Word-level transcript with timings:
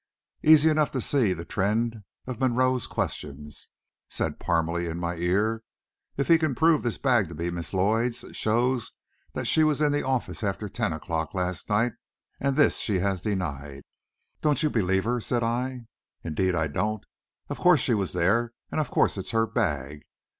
"Easy 0.41 0.67
enough 0.67 0.89
to 0.89 0.99
see 0.99 1.31
the 1.31 1.45
trend 1.45 2.01
of 2.25 2.39
Monroe's 2.39 2.87
questions," 2.87 3.69
said 4.09 4.39
Parmalee 4.39 4.87
in 4.89 4.97
my 4.99 5.13
ear. 5.17 5.61
"If 6.17 6.27
he 6.27 6.39
can 6.39 6.55
prove 6.55 6.81
this 6.81 6.97
bag 6.97 7.29
to 7.29 7.35
be 7.35 7.51
Miss 7.51 7.71
Lloyd's, 7.71 8.23
it 8.23 8.35
shows 8.35 8.93
that 9.33 9.45
she 9.45 9.63
was 9.63 9.79
in 9.79 9.91
the 9.91 10.01
office 10.01 10.43
after 10.43 10.67
ten 10.67 10.91
o'clock 10.91 11.35
last 11.35 11.69
night, 11.69 11.93
and 12.39 12.55
this 12.55 12.79
she 12.79 12.97
has 12.97 13.21
denied." 13.21 13.83
"Don't 14.41 14.63
you 14.63 14.71
believe 14.71 15.03
her?" 15.03 15.21
said 15.21 15.43
I. 15.43 15.85
"Indeed 16.23 16.55
I 16.55 16.65
don't. 16.65 17.03
Of 17.47 17.59
course 17.59 17.81
she 17.81 17.93
was 17.93 18.13
there, 18.13 18.53
and 18.71 18.81
of 18.81 18.89
course 18.89 19.19
it's 19.19 19.29
her 19.29 19.45
bag. 19.45 20.01